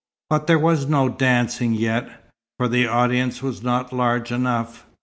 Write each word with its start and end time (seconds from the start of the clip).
But 0.31 0.47
there 0.47 0.57
was 0.57 0.87
no 0.87 1.09
dancing 1.09 1.73
yet, 1.73 2.27
for 2.57 2.67
the 2.67 2.87
audience 2.87 3.43
was 3.43 3.61
not 3.61 3.93
large 3.93 4.31
enough. 4.31 4.87